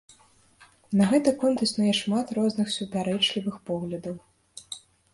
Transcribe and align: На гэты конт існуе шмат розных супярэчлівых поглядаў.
На 1.01 1.05
гэты 1.11 1.33
конт 1.43 1.59
існуе 1.67 1.93
шмат 2.01 2.27
розных 2.39 2.75
супярэчлівых 2.79 3.55
поглядаў. 3.73 4.15